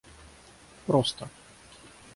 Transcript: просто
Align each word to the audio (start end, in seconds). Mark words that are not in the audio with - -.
просто 0.87 1.25